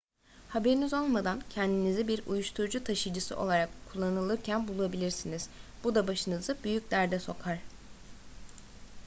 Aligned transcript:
haberiniz 0.49 0.93
olmadan 0.93 1.41
kendinizi 1.49 2.07
bir 2.07 2.23
uyuşturucu 2.25 2.83
taşıyıcısı 2.83 3.37
olarak 3.39 3.69
kullanılırken 3.93 4.67
bulabilirsiniz 4.67 5.49
bu 5.83 5.95
da 5.95 6.07
başınızı 6.07 6.57
büyük 6.63 6.91
derde 6.91 7.19
sokar 7.19 7.59